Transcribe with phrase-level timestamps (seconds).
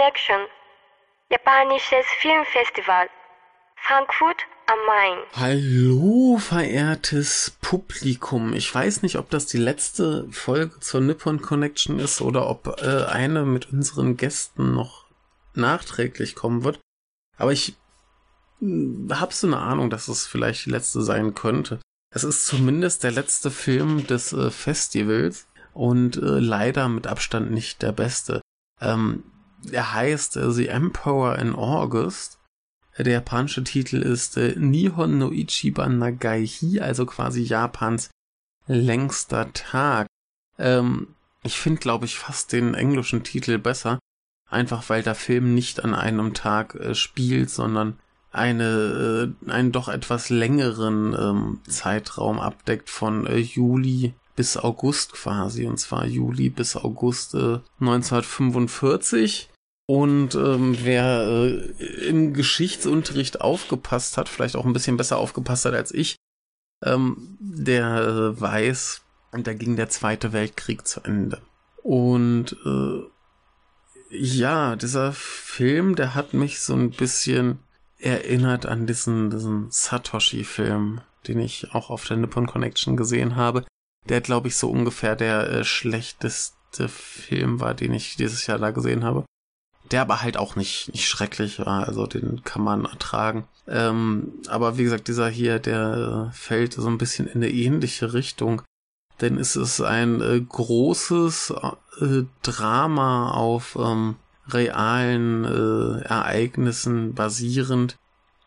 [0.00, 0.46] Connection,
[1.30, 3.10] japanisches Filmfestival,
[3.76, 5.18] Frankfurt am Main.
[5.34, 8.54] Hallo, verehrtes Publikum.
[8.54, 13.04] Ich weiß nicht, ob das die letzte Folge zur Nippon Connection ist oder ob äh,
[13.04, 15.04] eine mit unseren Gästen noch
[15.52, 16.80] nachträglich kommen wird.
[17.36, 17.76] Aber ich
[18.60, 21.78] hm, habe so eine Ahnung, dass es vielleicht die letzte sein könnte.
[22.14, 27.82] Es ist zumindest der letzte Film des äh, Festivals und äh, leider mit Abstand nicht
[27.82, 28.40] der beste.
[28.80, 29.24] Ähm,
[29.70, 32.38] er heißt äh, The Emperor in August.
[32.98, 38.10] Der japanische Titel ist äh, Nihon no Ichiban Nagaihi, also quasi Japans
[38.66, 40.06] längster Tag.
[40.58, 43.98] Ähm, ich finde, glaube ich, fast den englischen Titel besser,
[44.48, 47.98] einfach weil der Film nicht an einem Tag äh, spielt, sondern
[48.32, 55.66] eine, äh, einen doch etwas längeren ähm, Zeitraum abdeckt von äh, Juli bis August quasi,
[55.66, 59.49] und zwar Juli bis August äh, 1945.
[59.90, 65.74] Und ähm, wer äh, im Geschichtsunterricht aufgepasst hat, vielleicht auch ein bisschen besser aufgepasst hat
[65.74, 66.14] als ich,
[66.84, 69.02] ähm, der äh, weiß,
[69.32, 71.42] da ging der Zweite Weltkrieg zu Ende.
[71.82, 73.02] Und äh,
[74.16, 77.58] ja, dieser Film, der hat mich so ein bisschen
[77.98, 83.64] erinnert an diesen, diesen Satoshi-Film, den ich auch auf der Nippon Connection gesehen habe
[84.08, 88.70] der, glaube ich, so ungefähr der äh, schlechteste Film war, den ich dieses Jahr da
[88.70, 89.24] gesehen habe.
[89.90, 93.48] Der aber halt auch nicht, nicht schrecklich war, also den kann man ertragen.
[93.66, 98.62] Ähm, aber wie gesagt, dieser hier, der fällt so ein bisschen in eine ähnliche Richtung.
[99.20, 101.52] Denn es ist ein äh, großes
[102.00, 104.16] äh, Drama auf ähm,
[104.48, 107.98] realen äh, Ereignissen basierend,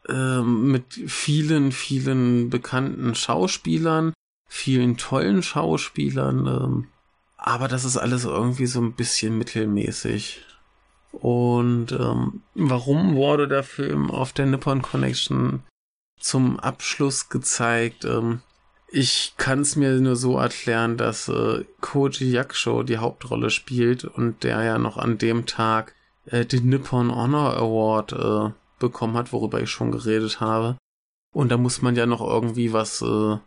[0.10, 4.14] ähm, mit vielen, vielen bekannten Schauspielern,
[4.50, 6.88] vielen tollen Schauspielern, ähm,
[7.38, 10.42] aber das ist alles irgendwie so ein bisschen mittelmäßig.
[11.14, 15.64] Und ähm, warum wurde der Film auf der Nippon Connection
[16.20, 18.04] zum Abschluss gezeigt?
[18.04, 18.42] Ähm,
[18.90, 24.44] ich kann es mir nur so erklären, dass äh, Koji Yakusho die Hauptrolle spielt und
[24.44, 25.96] der ja noch an dem Tag
[26.26, 30.78] äh, den Nippon Honor Award äh, bekommen hat, worüber ich schon geredet habe.
[31.34, 33.38] Und da muss man ja noch irgendwie was äh,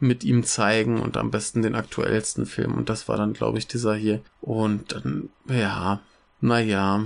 [0.00, 2.74] mit ihm zeigen und am besten den aktuellsten Film.
[2.74, 4.20] Und das war dann, glaube ich, dieser hier.
[4.40, 6.00] Und dann, ja,
[6.44, 7.02] naja,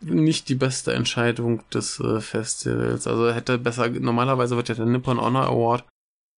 [0.00, 3.06] nicht die beste Entscheidung des äh, Festivals.
[3.06, 5.84] Also hätte besser, normalerweise wird ja der Nippon Honor Award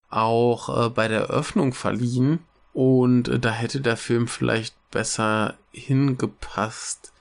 [0.08, 2.38] auch äh, bei der Eröffnung verliehen.
[2.72, 7.12] Und äh, da hätte der Film vielleicht besser hingepasst.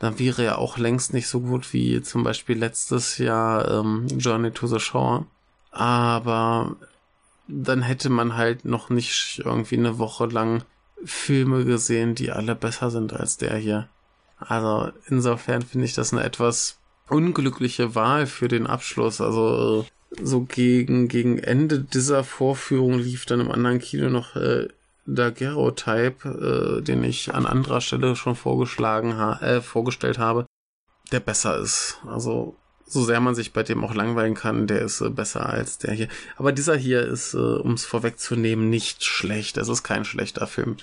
[0.00, 4.50] Dann wäre er auch längst nicht so gut wie zum Beispiel letztes Jahr ähm, Journey
[4.50, 5.24] to the Shore.
[5.70, 6.76] Aber
[7.48, 10.62] dann hätte man halt noch nicht irgendwie eine Woche lang
[11.04, 13.88] Filme gesehen, die alle besser sind als der hier.
[14.48, 16.78] Also insofern finde ich das eine etwas
[17.08, 19.20] unglückliche Wahl für den Abschluss.
[19.20, 19.86] Also
[20.22, 24.68] so gegen, gegen Ende dieser Vorführung lief dann im anderen Kino noch äh,
[25.06, 30.46] Daguerreotype, äh, den ich an anderer Stelle schon vorgeschlagen ha äh, vorgestellt habe,
[31.12, 31.98] der besser ist.
[32.06, 32.56] Also
[32.86, 35.92] so sehr man sich bei dem auch langweilen kann, der ist äh, besser als der
[35.92, 36.08] hier.
[36.36, 39.56] Aber dieser hier ist, äh, um es vorwegzunehmen, nicht schlecht.
[39.56, 40.76] Es ist kein schlechter Film.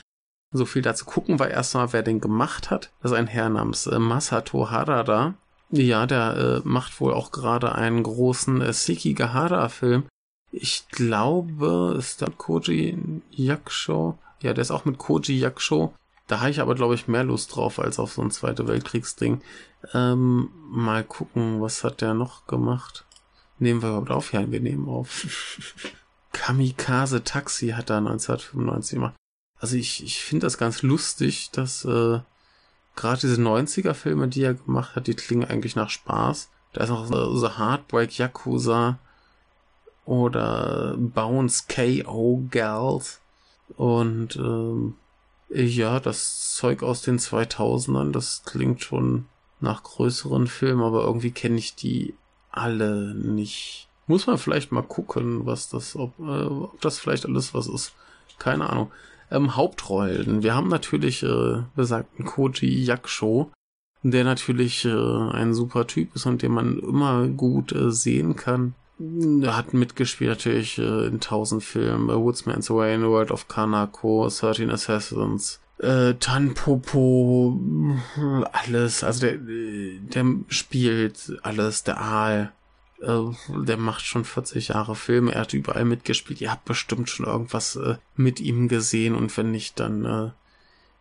[0.52, 2.92] So viel dazu gucken wir erstmal, wer den gemacht hat.
[3.02, 5.36] Das ist ein Herr namens äh, Masato Harada.
[5.70, 10.04] Ja, der äh, macht wohl auch gerade einen großen äh, Sekigahara-Film.
[10.52, 14.18] Ich glaube, ist da Koji Yakusho.
[14.42, 15.94] Ja, der ist auch mit Koji Yakusho
[16.32, 19.42] da habe ich aber, glaube ich, mehr Lust drauf als auf so ein Zweite Weltkriegsding.
[19.94, 23.04] Ähm, mal gucken, was hat der noch gemacht?
[23.60, 24.32] Nehmen wir überhaupt auf?
[24.32, 25.28] Ja, wir nehmen auf.
[26.32, 29.16] Kamikaze Taxi hat er 1995 gemacht.
[29.62, 32.20] Also ich, ich finde das ganz lustig, dass äh,
[32.96, 36.50] gerade diese 90er-Filme, die er gemacht hat, die klingen eigentlich nach Spaß.
[36.74, 38.98] Da ist noch The Heartbreak Yakuza
[40.06, 43.22] oder Bounce KO Girls
[43.78, 44.96] und ähm,
[45.50, 49.26] ja, das Zeug aus den 2000ern, das klingt schon
[49.60, 52.16] nach größeren Filmen, aber irgendwie kenne ich die
[52.52, 53.88] alle nicht.
[54.08, 57.94] Muss man vielleicht mal gucken, was das, ob, äh, ob das vielleicht alles was ist.
[58.40, 58.92] Keine Ahnung.
[59.32, 60.44] Ähm, Hauptrollen.
[60.44, 63.52] Wir haben natürlich äh, besagten Koji Yakusho,
[64.04, 68.76] der natürlich äh, ein super Typ ist und den man immer gut äh, sehen kann.
[69.42, 72.10] Er hat mitgespielt natürlich äh, in tausend Filmen.
[72.10, 77.60] Äh, Woodsman's Way, in the World of Kanako, 13 Assassins, äh, Tanpopo,
[78.52, 79.04] alles.
[79.04, 82.52] Also der, der spielt alles, der Aal.
[83.02, 86.42] Äh, der macht schon 40 Jahre Filme, er hat überall mitgespielt.
[86.42, 90.30] Ihr habt bestimmt schon irgendwas äh, mit ihm gesehen und wenn nicht, dann äh,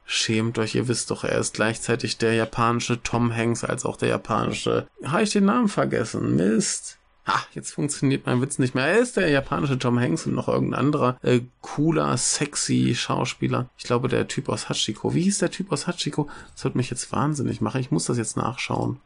[0.05, 4.09] schämt euch, ihr wisst doch, er ist gleichzeitig der japanische Tom Hanks als auch der
[4.09, 4.89] japanische.
[5.05, 6.37] Habe ich den Namen vergessen?
[6.37, 6.99] Mist.
[7.27, 8.87] Ha, jetzt funktioniert mein Witz nicht mehr.
[8.87, 13.69] Er ist der japanische Tom Hanks und noch irgendein anderer äh, cooler, sexy Schauspieler.
[13.77, 15.15] Ich glaube, der Typ aus Hachiko.
[15.15, 16.29] Wie hieß der Typ aus Hachiko?
[16.55, 17.81] Das wird mich jetzt wahnsinnig machen.
[17.81, 19.01] Ich muss das jetzt nachschauen.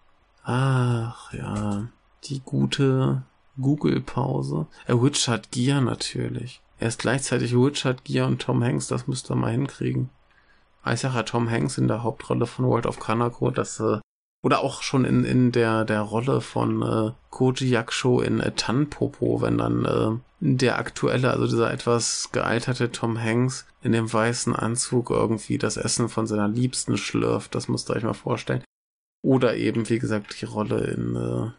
[0.45, 1.89] Ach ja,
[2.29, 3.23] die gute
[3.61, 4.67] Google-Pause.
[4.87, 6.61] Äh, Richard Gere natürlich.
[6.79, 8.89] Er ist gleichzeitig Richard Gere und Tom Hanks.
[8.89, 10.11] Das müsst ihr mal hinkriegen.
[10.85, 14.01] Ja Tom Hanks in der Hauptrolle von World of Kanako, das äh,
[14.45, 19.41] oder auch schon in, in der, der Rolle von äh, Koji Yakusho in äh, Tanpopo,
[19.41, 25.09] wenn dann äh, der aktuelle, also dieser etwas gealterte Tom Hanks in dem weißen Anzug
[25.09, 27.55] irgendwie das Essen von seiner Liebsten schlürft.
[27.55, 28.63] Das müsst ihr euch mal vorstellen.
[29.23, 31.51] Oder eben, wie gesagt, die Rolle in äh,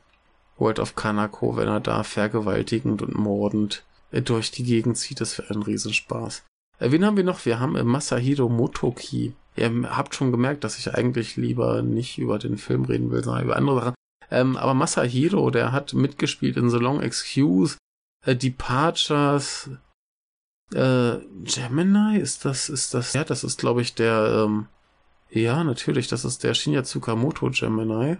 [0.57, 5.21] World of Kanako, wenn er da vergewaltigend und mordend durch die Gegend zieht.
[5.21, 6.43] Das wäre ein Riesenspaß.
[6.79, 7.45] Äh, wen haben wir noch?
[7.45, 9.33] Wir haben äh, Masahiro Motoki.
[9.55, 13.45] Ihr habt schon gemerkt, dass ich eigentlich lieber nicht über den Film reden will, sondern
[13.45, 13.95] über andere Sachen.
[14.31, 17.77] Ähm, aber Masahiro, der hat mitgespielt in The Long Excuse,
[18.25, 19.69] äh, Departures,
[20.73, 24.67] äh, Gemini, ist das, ist das, ja, das ist, glaube ich, der, ähm,
[25.29, 28.17] ja, natürlich, das ist der Shinya Tsukamoto Gemini.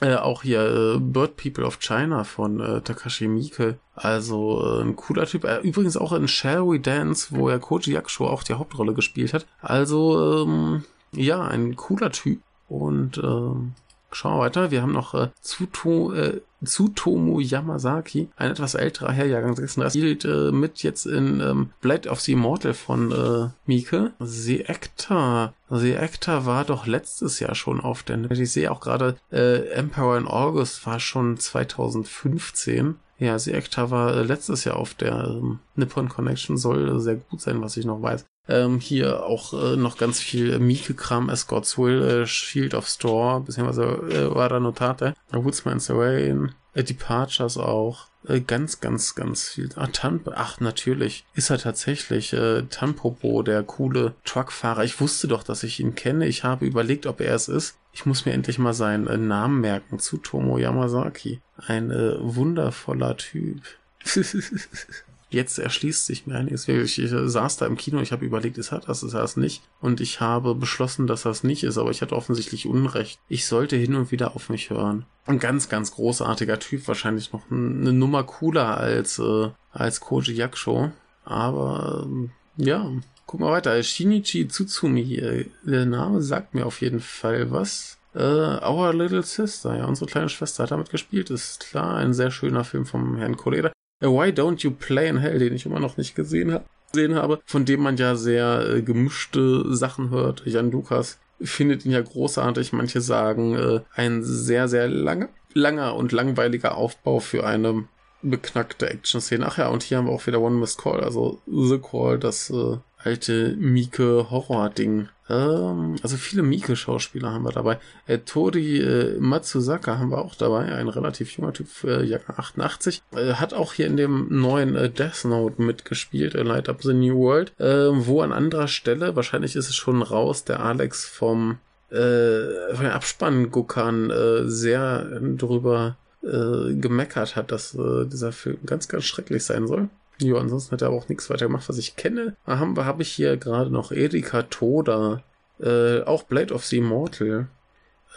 [0.00, 3.78] Äh, auch hier äh, Bird People of China von äh, Takashi Miike.
[3.94, 5.44] Also äh, ein cooler Typ.
[5.44, 9.34] Äh, übrigens auch in Shall We Dance, wo er Koji Yakusho auch die Hauptrolle gespielt
[9.34, 9.46] hat.
[9.60, 12.40] Also ähm, ja, ein cooler Typ.
[12.68, 13.74] Und ähm,
[14.12, 14.70] Schauen wir weiter.
[14.70, 20.24] Wir haben noch äh, Tsuto, äh, Tsutomu Yamazaki, ein etwas älterer Herr, Jahrgang 36, spielt
[20.24, 24.12] äh, mit jetzt in ähm, Blade of the Immortal von äh, Mieke.
[24.18, 25.54] The Actor.
[25.70, 28.30] The Actor war doch letztes Jahr schon auf der...
[28.30, 32.96] Ich sehe auch gerade, äh, Emperor in August war schon 2015.
[33.18, 37.40] Ja, The Actor war äh, letztes Jahr auf der ähm, Nippon Connection, soll sehr gut
[37.40, 38.24] sein, was ich noch weiß.
[38.50, 43.84] Ähm, hier auch äh, noch ganz viel Mieke-Kram, Escorts Will, äh, Shield of Store, beziehungsweise
[43.84, 48.08] äh, Wada Notate, Woodsman's Rain, äh, Departures auch.
[48.26, 49.70] Äh, ganz, ganz, ganz viel.
[49.76, 51.24] Ach, Tan Ach, natürlich.
[51.34, 54.84] Ist er tatsächlich äh, Tanpopo, der coole Truckfahrer.
[54.84, 56.26] Ich wusste doch, dass ich ihn kenne.
[56.26, 57.76] Ich habe überlegt, ob er es ist.
[57.92, 59.98] Ich muss mir endlich mal seinen äh, Namen merken.
[59.98, 61.40] Tsutomo Yamazaki.
[61.56, 63.62] Ein äh, wundervoller Typ.
[65.30, 66.68] jetzt erschließt sich mir einiges.
[66.68, 69.62] Ich, saß da im Kino, ich habe überlegt, ist er das, ist er das nicht?
[69.80, 73.18] Und ich habe beschlossen, dass das nicht ist, aber ich hatte offensichtlich Unrecht.
[73.28, 75.06] Ich sollte hin und wieder auf mich hören.
[75.26, 80.92] Ein ganz, ganz großartiger Typ, wahrscheinlich noch eine Nummer cooler als, äh, als Koji Yakusho.
[81.24, 82.90] Aber ähm, ja,
[83.26, 83.80] guck mal weiter.
[83.82, 87.96] Shinichi Tsutsumi, der Name sagt mir auf jeden Fall was.
[88.12, 92.32] Uh, Our Little Sister, ja, unsere kleine Schwester hat damit gespielt, ist klar, ein sehr
[92.32, 93.70] schöner Film vom Herrn Kolleder.
[94.00, 97.40] Why Don't You Play in Hell, den ich immer noch nicht gesehen, ha gesehen habe,
[97.44, 100.42] von dem man ja sehr äh, gemischte Sachen hört.
[100.44, 102.72] Jan Lukas findet ihn ja großartig.
[102.72, 107.84] Manche sagen, äh, ein sehr, sehr lange, langer und langweiliger Aufbau für eine
[108.22, 109.46] beknackte Action-Szene.
[109.46, 112.50] Ach ja, und hier haben wir auch wieder One Missed Call, also The Call, das
[112.50, 115.08] äh, alte Mieke-Horror-Ding.
[115.28, 117.78] Ähm, also viele Mieke-Schauspieler haben wir dabei.
[118.06, 123.02] Äh, Tori äh, Matsuzaka haben wir auch dabei, ein relativ junger Typ, äh, Jahrgang 88.
[123.14, 126.94] Äh, hat auch hier in dem neuen äh, Death Note mitgespielt, äh, Light Up the
[126.94, 131.58] New World, äh, wo an anderer Stelle, wahrscheinlich ist es schon raus, der Alex vom
[131.90, 138.88] äh, von den Abspann-Guckern äh, sehr drüber äh, gemeckert hat, dass äh, dieser Film ganz,
[138.88, 139.88] ganz schrecklich sein soll.
[140.20, 142.36] Ja, ansonsten hat er aber auch nichts weiter gemacht, was ich kenne.
[142.46, 145.22] Da habe hab ich hier gerade noch Erika Toda,
[145.60, 147.48] äh, auch Blade of the Immortal,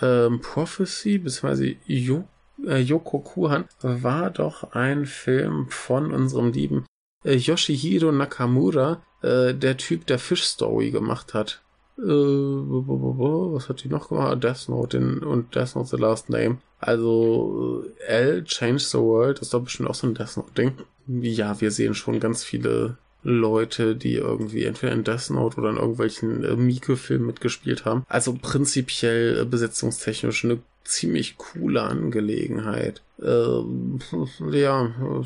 [0.01, 2.25] ähm, Prophecy, beziehungsweise Yo
[2.65, 6.85] äh, Yoko Kuhan, war doch ein Film von unserem lieben
[7.23, 11.61] äh, Yoshihiro Nakamura, äh, der Typ, der Fish Story gemacht hat.
[11.97, 14.43] Äh, was hat die noch gemacht?
[14.43, 16.57] Death Note und Death Note The Last Name.
[16.79, 20.73] Also äh, L, Change the World, ist doch bestimmt auch so ein Death Note-Ding.
[21.07, 25.77] Ja, wir sehen schon ganz viele Leute, die irgendwie entweder in Death Note oder in
[25.77, 28.05] irgendwelchen äh, Mieke-Filmen mitgespielt haben.
[28.09, 33.01] Also prinzipiell äh, besetzungstechnisch eine ziemlich coole Angelegenheit.
[33.21, 33.99] Ähm,
[34.51, 35.23] ja,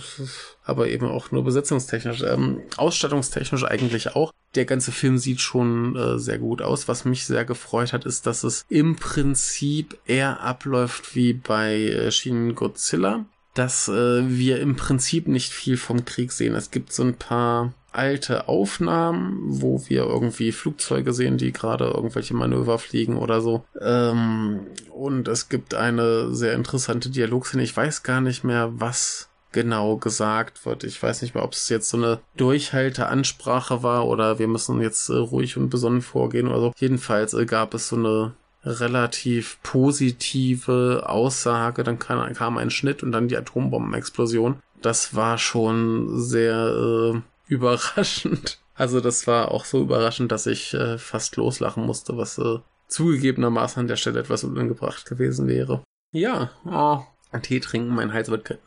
[0.64, 2.22] aber eben auch nur besetzungstechnisch.
[2.22, 4.32] Ähm, ausstattungstechnisch eigentlich auch.
[4.58, 6.88] Der ganze Film sieht schon äh, sehr gut aus.
[6.88, 12.12] Was mich sehr gefreut hat, ist, dass es im Prinzip eher abläuft wie bei äh,
[12.12, 13.26] Shin Godzilla.
[13.54, 16.56] Dass äh, wir im Prinzip nicht viel vom Krieg sehen.
[16.56, 22.34] Es gibt so ein paar alte Aufnahmen, wo wir irgendwie Flugzeuge sehen, die gerade irgendwelche
[22.34, 23.64] Manöver fliegen oder so.
[23.80, 24.62] Ähm,
[24.92, 27.62] und es gibt eine sehr interessante Dialogszene.
[27.62, 30.84] Ich weiß gar nicht mehr, was genau gesagt wird.
[30.84, 35.10] Ich weiß nicht mehr, ob es jetzt so eine Durchhalteansprache war oder wir müssen jetzt
[35.10, 36.74] äh, ruhig und besonnen vorgehen oder so.
[36.78, 38.34] Jedenfalls äh, gab es so eine
[38.64, 44.60] relativ positive Aussage, dann kam, kam ein Schnitt und dann die Atombombenexplosion.
[44.84, 48.60] Das war schon sehr äh, überraschend.
[48.76, 52.60] Also das war auch so überraschend, dass ich äh, fast loslachen musste, was äh,
[52.90, 55.82] zugegebenermaßen an der Stelle etwas unangebracht gewesen wäre.
[56.12, 57.00] Ja, oh,
[57.42, 58.60] Tee trinken, mein Hals wird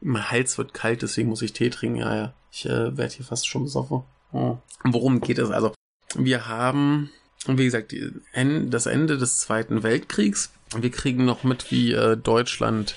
[0.00, 1.98] mein Hals wird kalt, deswegen muss ich Tee trinken.
[1.98, 4.02] Ja, ja, ich äh, werde hier fast schon besoffen.
[4.32, 4.58] Oh.
[4.84, 5.72] Worum geht es also?
[6.14, 7.10] Wir haben,
[7.46, 7.94] wie gesagt,
[8.34, 10.50] das Ende des Zweiten Weltkriegs.
[10.76, 12.94] Wir kriegen noch mit, wie äh, Deutschland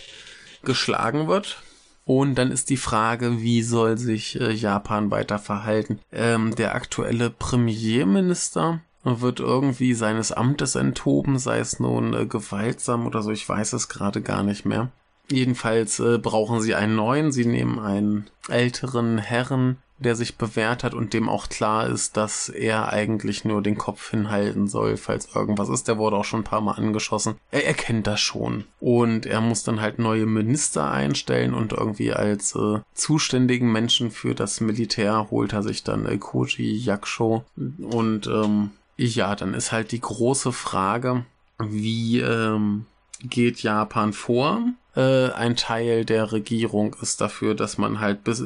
[0.64, 1.62] geschlagen wird.
[2.06, 6.00] Und dann ist die Frage, wie soll sich äh, Japan weiter verhalten?
[6.12, 13.22] Ähm, der aktuelle Premierminister wird irgendwie seines Amtes enthoben, sei es nun äh, gewaltsam oder
[13.22, 14.92] so, ich weiß es gerade gar nicht mehr.
[15.30, 20.94] Jedenfalls äh, brauchen sie einen neuen, sie nehmen einen älteren Herren, der sich bewährt hat
[20.94, 25.70] und dem auch klar ist, dass er eigentlich nur den Kopf hinhalten soll, falls irgendwas
[25.70, 25.88] ist.
[25.88, 27.36] Der wurde auch schon ein paar Mal angeschossen.
[27.52, 28.66] Er erkennt das schon.
[28.80, 34.36] Und er muss dann halt neue Minister einstellen und irgendwie als äh, zuständigen Menschen für
[34.36, 37.46] das Militär holt er sich dann äh, Koji Yakusho.
[37.56, 41.26] Und ähm, ja, dann ist halt die große Frage,
[41.60, 42.86] wie ähm,
[43.22, 44.62] geht Japan vor?
[44.96, 48.42] Äh, ein Teil der Regierung ist dafür, dass man halt bis,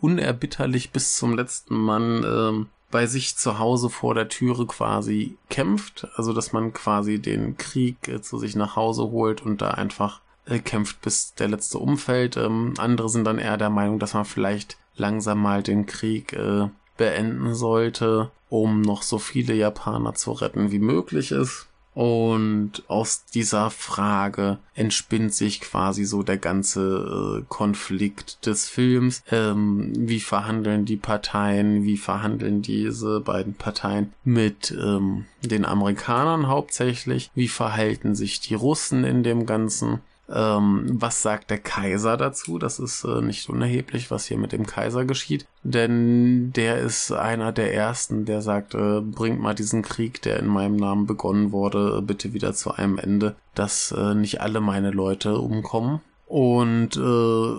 [0.00, 6.08] unerbitterlich bis zum letzten Mann äh, bei sich zu Hause vor der Türe quasi kämpft.
[6.14, 10.20] Also dass man quasi den Krieg äh, zu sich nach Hause holt und da einfach
[10.46, 12.36] äh, kämpft, bis der letzte umfällt.
[12.36, 16.68] Ähm, andere sind dann eher der Meinung, dass man vielleicht langsam mal den Krieg äh,
[16.96, 21.68] beenden sollte, um noch so viele Japaner zu retten wie möglich ist.
[21.94, 29.22] Und aus dieser Frage entspinnt sich quasi so der ganze äh, Konflikt des Films.
[29.30, 37.30] Ähm, wie verhandeln die Parteien, wie verhandeln diese beiden Parteien mit ähm, den Amerikanern hauptsächlich?
[37.34, 40.00] Wie verhalten sich die Russen in dem Ganzen?
[40.32, 42.58] Ähm, was sagt der Kaiser dazu?
[42.58, 45.46] Das ist äh, nicht unerheblich, was hier mit dem Kaiser geschieht.
[45.62, 50.46] Denn der ist einer der ersten, der sagt, äh, bringt mal diesen Krieg, der in
[50.46, 55.36] meinem Namen begonnen wurde, bitte wieder zu einem Ende, dass äh, nicht alle meine Leute
[55.38, 56.00] umkommen.
[56.26, 57.56] Und äh,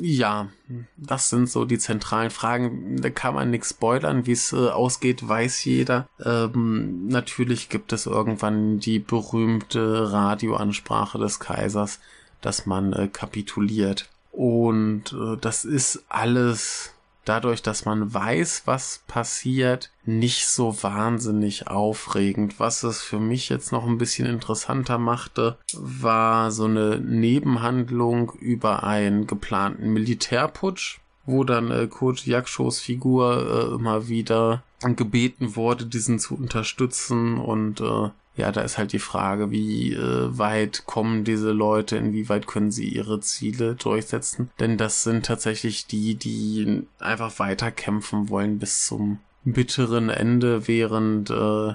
[0.00, 0.48] ja,
[0.96, 3.00] das sind so die zentralen Fragen.
[3.00, 6.08] Da kann man nichts spoilern, wie es äh, ausgeht, weiß jeder.
[6.24, 12.00] Ähm, natürlich gibt es irgendwann die berühmte Radioansprache des Kaisers,
[12.40, 14.08] dass man äh, kapituliert.
[14.32, 16.93] Und äh, das ist alles
[17.24, 22.60] dadurch, dass man weiß, was passiert, nicht so wahnsinnig aufregend.
[22.60, 28.84] Was es für mich jetzt noch ein bisschen interessanter machte, war so eine Nebenhandlung über
[28.84, 36.18] einen geplanten Militärputsch, wo dann äh, Kurt Yakshos Figur äh, immer wieder gebeten wurde, diesen
[36.18, 41.52] zu unterstützen und äh, ja, da ist halt die Frage, wie äh, weit kommen diese
[41.52, 44.50] Leute, inwieweit können sie ihre Ziele durchsetzen.
[44.58, 51.30] Denn das sind tatsächlich die, die einfach weiter kämpfen wollen bis zum bitteren Ende, während
[51.30, 51.74] äh,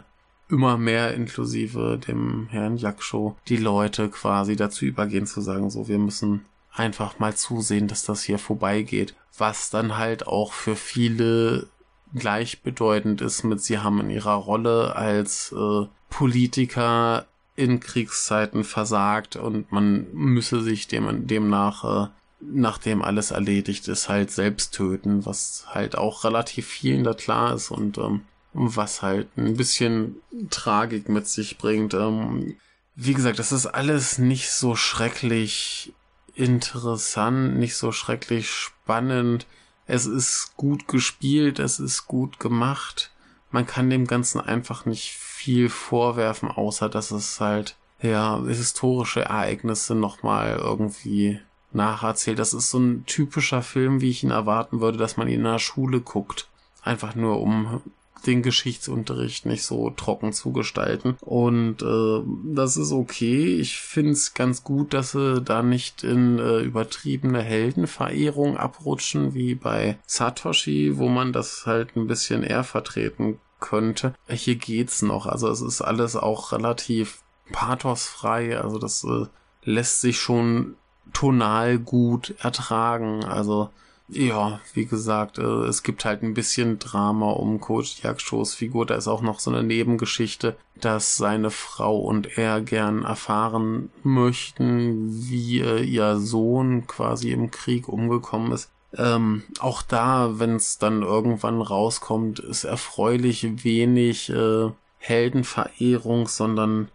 [0.49, 5.99] immer mehr inklusive dem Herrn Yaksho die Leute quasi dazu übergehen zu sagen, so wir
[5.99, 9.15] müssen einfach mal zusehen, dass das hier vorbeigeht.
[9.37, 11.67] Was dann halt auch für viele
[12.13, 17.25] gleichbedeutend ist mit, sie haben in ihrer Rolle als äh, Politiker
[17.55, 22.09] in Kriegszeiten versagt und man müsse sich dem, demnach, äh,
[22.41, 27.69] nachdem alles erledigt ist, halt selbst töten, was halt auch relativ vielen da klar ist
[27.69, 28.21] und ähm,
[28.53, 30.15] was halt ein bisschen
[30.49, 31.93] Tragik mit sich bringt.
[31.93, 32.55] Ähm,
[32.95, 35.93] wie gesagt, das ist alles nicht so schrecklich
[36.35, 39.45] interessant, nicht so schrecklich spannend.
[39.85, 43.11] Es ist gut gespielt, es ist gut gemacht.
[43.51, 49.95] Man kann dem Ganzen einfach nicht viel vorwerfen, außer dass es halt, ja, historische Ereignisse
[49.95, 51.39] nochmal irgendwie
[51.71, 52.39] nacherzählt.
[52.39, 55.43] Das ist so ein typischer Film, wie ich ihn erwarten würde, dass man ihn in
[55.43, 56.47] der Schule guckt.
[56.83, 57.81] Einfach nur um
[58.25, 61.17] den Geschichtsunterricht nicht so trocken zu gestalten.
[61.21, 62.21] Und äh,
[62.53, 63.59] das ist okay.
[63.59, 69.55] Ich finde es ganz gut, dass sie da nicht in äh, übertriebene Heldenverehrung abrutschen, wie
[69.55, 74.13] bei Satoshi, wo man das halt ein bisschen eher vertreten könnte.
[74.27, 75.25] Hier geht's noch.
[75.25, 77.21] Also es ist alles auch relativ
[77.51, 78.59] pathosfrei.
[78.59, 79.25] Also das äh,
[79.63, 80.75] lässt sich schon
[81.13, 83.23] tonal gut ertragen.
[83.25, 83.69] Also
[84.11, 88.85] ja, wie gesagt, äh, es gibt halt ein bisschen Drama um Coach Yakshos Figur.
[88.85, 95.29] Da ist auch noch so eine Nebengeschichte, dass seine Frau und er gern erfahren möchten,
[95.29, 98.71] wie äh, ihr Sohn quasi im Krieg umgekommen ist.
[98.97, 106.89] Ähm, auch da, wenn es dann irgendwann rauskommt, ist erfreulich wenig äh, Heldenverehrung, sondern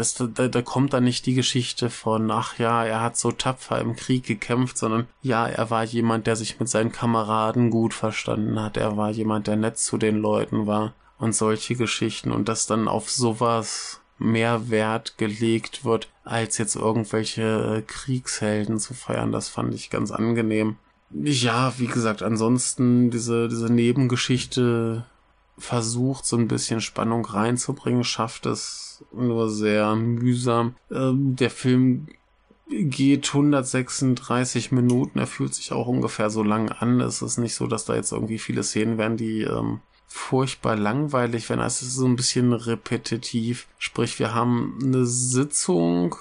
[0.00, 3.78] das, da, da kommt dann nicht die Geschichte von, ach ja, er hat so tapfer
[3.80, 8.60] im Krieg gekämpft, sondern ja, er war jemand, der sich mit seinen Kameraden gut verstanden
[8.60, 8.78] hat.
[8.78, 12.88] Er war jemand, der nett zu den Leuten war und solche Geschichten und dass dann
[12.88, 19.32] auf sowas mehr Wert gelegt wird, als jetzt irgendwelche äh, Kriegshelden zu feiern.
[19.32, 20.76] Das fand ich ganz angenehm.
[21.10, 25.04] Ja, wie gesagt, ansonsten diese, diese Nebengeschichte
[25.60, 30.74] versucht, so ein bisschen Spannung reinzubringen, schafft es nur sehr mühsam.
[30.90, 32.08] Ähm, der Film
[32.68, 37.00] geht 136 Minuten, er fühlt sich auch ungefähr so lang an.
[37.00, 41.48] Es ist nicht so, dass da jetzt irgendwie viele Szenen wären, die ähm, furchtbar langweilig
[41.48, 41.60] werden.
[41.60, 43.66] Es ist so ein bisschen repetitiv.
[43.78, 46.16] Sprich, wir haben eine Sitzung,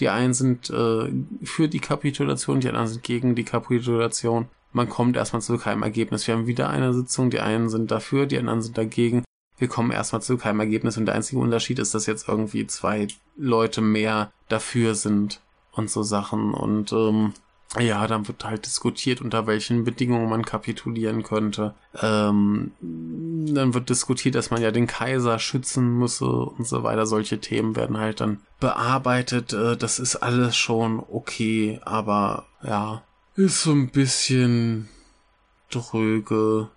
[0.00, 1.12] die einen sind äh,
[1.42, 6.26] für die Kapitulation, die anderen sind gegen die Kapitulation man kommt erstmal zu keinem Ergebnis.
[6.26, 9.24] Wir haben wieder eine Sitzung, die einen sind dafür, die anderen sind dagegen.
[9.56, 13.06] Wir kommen erstmal zu keinem Ergebnis und der einzige Unterschied ist, dass jetzt irgendwie zwei
[13.36, 15.40] Leute mehr dafür sind
[15.72, 16.52] und so Sachen.
[16.52, 17.34] Und ähm,
[17.78, 21.74] ja, dann wird halt diskutiert, unter welchen Bedingungen man kapitulieren könnte.
[22.02, 27.06] Ähm, dann wird diskutiert, dass man ja den Kaiser schützen müsse und so weiter.
[27.06, 29.52] Solche Themen werden halt dann bearbeitet.
[29.52, 33.02] Äh, das ist alles schon okay, aber ja,
[33.36, 34.88] ist so ein bisschen
[35.70, 36.70] dröge,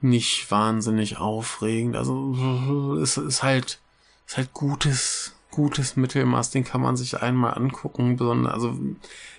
[0.00, 1.96] nicht wahnsinnig aufregend.
[1.96, 3.80] Also es ist halt,
[4.26, 8.46] ist halt gutes, gutes Mittelmaß, den kann man sich einmal angucken.
[8.46, 8.78] Also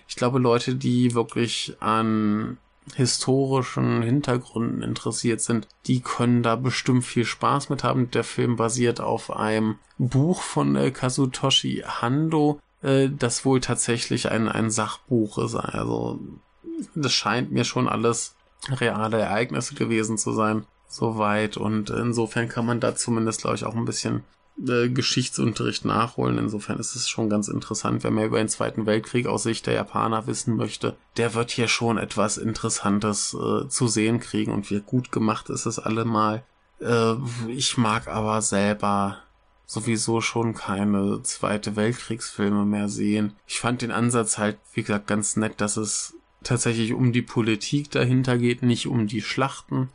[0.07, 2.57] ich glaube, Leute, die wirklich an
[2.95, 8.09] historischen Hintergründen interessiert sind, die können da bestimmt viel Spaß mit haben.
[8.11, 14.47] Der Film basiert auf einem Buch von äh, Kazutoshi Hando, äh, das wohl tatsächlich ein,
[14.47, 15.55] ein Sachbuch ist.
[15.55, 16.19] Also
[16.95, 18.35] das scheint mir schon alles
[18.69, 21.57] reale Ereignisse gewesen zu sein, soweit.
[21.57, 24.23] Und insofern kann man da zumindest, glaube ich, auch ein bisschen
[24.67, 26.37] äh, Geschichtsunterricht nachholen.
[26.37, 29.73] Insofern ist es schon ganz interessant, wenn man über den Zweiten Weltkrieg aus Sicht der
[29.73, 30.95] Japaner wissen möchte.
[31.17, 35.65] Der wird hier schon etwas Interessantes äh, zu sehen kriegen und wie gut gemacht ist
[35.65, 36.43] es allemal.
[36.81, 37.15] Äh,
[37.47, 39.19] ich mag aber selber
[39.69, 43.35] sowieso schon keine Zweite Weltkriegsfilme mehr sehen.
[43.45, 47.91] Ich fand den Ansatz halt, wie gesagt, ganz nett, dass es tatsächlich um die Politik
[47.91, 49.89] dahinter geht, nicht um die Schlachten.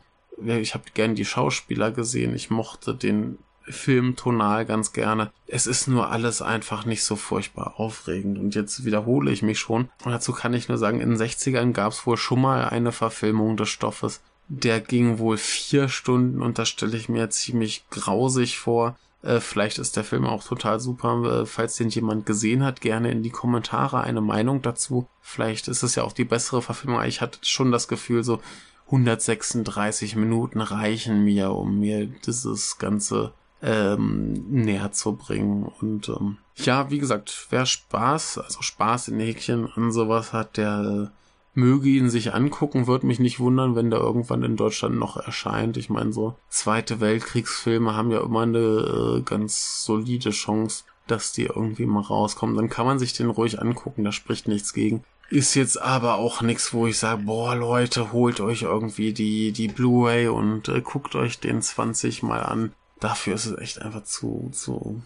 [0.45, 5.31] Ich habe gern die Schauspieler gesehen, ich mochte den Film tonal ganz gerne.
[5.45, 8.37] Es ist nur alles einfach nicht so furchtbar aufregend.
[8.37, 9.89] Und jetzt wiederhole ich mich schon.
[10.05, 12.93] Und dazu kann ich nur sagen, in den 60ern gab es wohl schon mal eine
[12.93, 14.21] Verfilmung des Stoffes.
[14.47, 18.95] Der ging wohl vier Stunden und das stelle ich mir ziemlich grausig vor.
[19.25, 21.41] Äh, vielleicht ist der Film auch total super.
[21.41, 25.07] Äh, falls den jemand gesehen hat, gerne in die Kommentare eine Meinung dazu.
[25.19, 27.01] Vielleicht ist es ja auch die bessere Verfilmung.
[27.03, 28.39] Ich hatte schon das Gefühl, so
[28.87, 33.33] 136 Minuten reichen mir, um mir dieses ganze
[33.63, 35.71] ähm, näher zu bringen.
[35.81, 41.09] Und ähm, ja, wie gesagt, wer Spaß, also Spaß in Häkchen an sowas hat, der
[41.11, 41.24] äh,
[41.55, 45.77] möge ihn sich angucken, würde mich nicht wundern, wenn der irgendwann in Deutschland noch erscheint.
[45.77, 51.43] Ich meine, so Zweite Weltkriegsfilme haben ja immer eine äh, ganz solide Chance, dass die
[51.43, 52.55] irgendwie mal rauskommen.
[52.55, 55.03] Dann kann man sich den ruhig angucken, da spricht nichts gegen.
[55.29, 59.67] Ist jetzt aber auch nichts, wo ich sage, boah Leute, holt euch irgendwie die, die
[59.67, 62.73] Blu-ray und äh, guckt euch den 20 mal an.
[62.99, 65.01] Dafür ist es echt einfach zu, zu,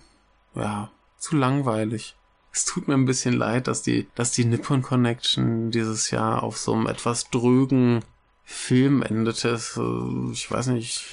[0.55, 2.15] ja, zu langweilig
[2.59, 6.57] es tut mir ein bisschen leid, dass die, dass die Nippon Connection dieses Jahr auf
[6.57, 8.01] so einem etwas drögen
[8.43, 9.57] Film endete.
[9.77, 11.05] Äh, ich weiß nicht,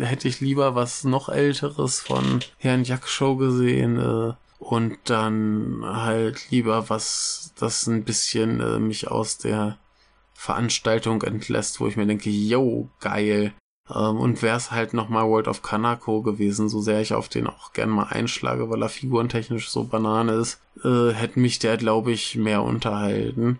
[0.00, 6.50] hätte ich lieber was noch älteres von Herrn Jack Show gesehen äh, und dann halt
[6.50, 9.76] lieber was, das ein bisschen äh, mich aus der
[10.32, 13.52] Veranstaltung entlässt, wo ich mir denke, yo, geil.
[13.94, 17.46] Ähm, und wäre es halt nochmal World of Kanako gewesen, so sehr ich auf den
[17.46, 22.12] auch gern mal einschlage, weil er figurentechnisch so Banane ist, äh, hätte mich der, glaube
[22.12, 23.58] ich, mehr unterhalten.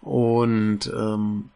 [0.00, 1.50] Und ähm,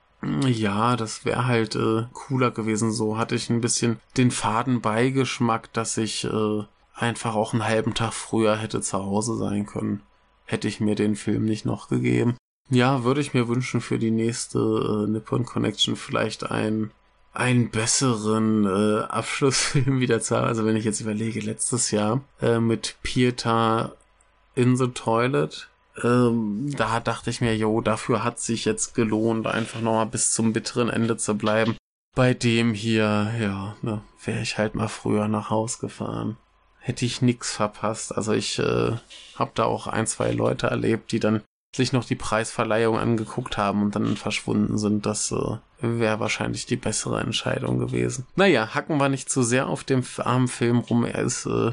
[0.46, 2.92] ja, das wäre halt äh, cooler gewesen.
[2.92, 6.62] So hatte ich ein bisschen den faden Beigeschmack, dass ich äh,
[6.94, 10.02] einfach auch einen halben Tag früher hätte zu Hause sein können.
[10.44, 12.36] Hätte ich mir den Film nicht noch gegeben.
[12.68, 16.90] Ja, würde ich mir wünschen für die nächste äh, Nippon Connection vielleicht ein
[17.32, 20.46] einen besseren äh, Abschlussfilm wieder zu haben.
[20.46, 23.92] Also wenn ich jetzt überlege, letztes Jahr äh, mit Pieta
[24.54, 25.68] in the Toilet,
[26.02, 30.52] ähm, da dachte ich mir, jo, dafür hat sich jetzt gelohnt, einfach nochmal bis zum
[30.52, 31.76] bitteren Ende zu bleiben.
[32.14, 36.36] Bei dem hier, ja, ne, wäre ich halt mal früher nach Haus gefahren.
[36.78, 38.14] Hätte ich nix verpasst.
[38.16, 38.92] Also ich äh,
[39.36, 41.42] habe da auch ein, zwei Leute erlebt, die dann
[41.74, 45.06] sich noch die Preisverleihung angeguckt haben und dann verschwunden sind.
[45.06, 48.26] Das äh, wäre wahrscheinlich die bessere Entscheidung gewesen.
[48.36, 51.04] Naja, hacken wir nicht zu sehr auf dem armen Film rum.
[51.04, 51.72] Er ist äh,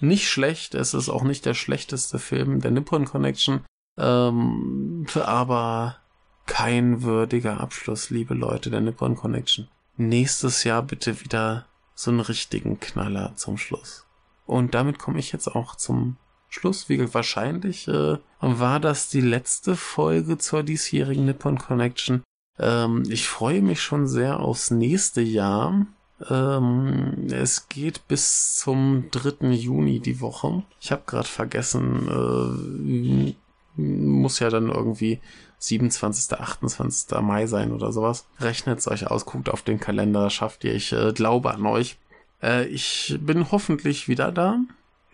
[0.00, 0.74] nicht schlecht.
[0.74, 3.64] Es ist auch nicht der schlechteste Film der Nippon Connection.
[3.98, 5.98] Ähm, aber
[6.46, 9.68] kein würdiger Abschluss, liebe Leute der Nippon Connection.
[9.96, 14.06] Nächstes Jahr bitte wieder so einen richtigen Knaller zum Schluss.
[14.46, 16.16] Und damit komme ich jetzt auch zum
[16.54, 16.88] Schluss.
[16.88, 22.22] Wie wahrscheinlich äh, war das die letzte Folge zur diesjährigen Nippon Connection.
[22.58, 25.86] Ähm, ich freue mich schon sehr aufs nächste Jahr.
[26.30, 29.48] Ähm, es geht bis zum 3.
[29.48, 30.62] Juni die Woche.
[30.80, 33.34] Ich habe gerade vergessen, äh,
[33.76, 35.20] muss ja dann irgendwie
[35.58, 37.20] 27., 28.
[37.20, 38.26] Mai sein oder sowas.
[38.38, 40.74] Rechnet es euch aus, guckt auf den Kalender, schafft ihr.
[40.74, 41.98] Ich äh, glaube an euch.
[42.42, 44.60] Äh, ich bin hoffentlich wieder da.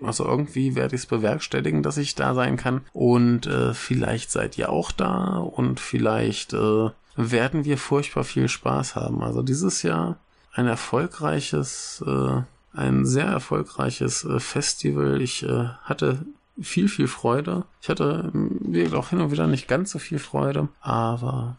[0.02, 2.82] Also irgendwie werde ich es bewerkstelligen, dass ich da sein kann.
[2.92, 8.96] Und äh, vielleicht seid ihr auch da und vielleicht äh, werden wir furchtbar viel Spaß
[8.96, 9.22] haben.
[9.22, 10.18] Also dieses Jahr
[10.52, 15.20] ein erfolgreiches, äh, ein sehr erfolgreiches äh, Festival.
[15.20, 16.24] Ich äh, hatte
[16.60, 17.64] viel, viel Freude.
[17.80, 21.56] Ich hatte wie auch hin und wieder nicht ganz so viel Freude, aber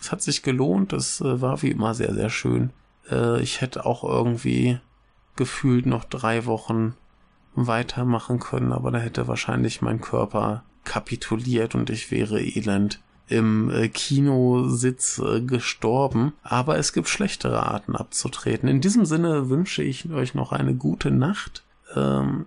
[0.00, 0.92] es hat sich gelohnt.
[0.92, 2.70] Es äh, war wie immer sehr, sehr schön.
[3.10, 4.78] Äh, ich hätte auch irgendwie
[5.36, 6.94] gefühlt noch drei Wochen
[7.54, 13.88] weitermachen können, aber da hätte wahrscheinlich mein Körper kapituliert und ich wäre elend im äh,
[13.88, 16.34] Kinositz äh, gestorben.
[16.42, 18.68] Aber es gibt schlechtere Arten abzutreten.
[18.68, 21.62] In diesem Sinne wünsche ich euch noch eine gute Nacht.
[21.94, 22.46] Ähm,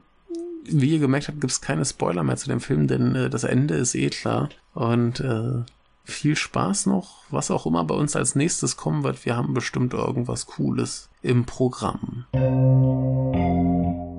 [0.70, 3.43] wie ihr gemerkt habt, gibt es keine Spoiler mehr zu dem Film, denn äh, das
[3.43, 4.50] Ende ist eh klar.
[4.74, 5.63] Und äh,
[6.04, 9.26] viel Spaß noch, was auch immer bei uns als nächstes kommen wird.
[9.26, 12.26] Wir haben bestimmt irgendwas Cooles im Programm.